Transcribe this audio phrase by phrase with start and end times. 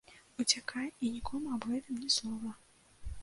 [0.43, 2.51] Уцякай і нікому аб гэтым ні слова!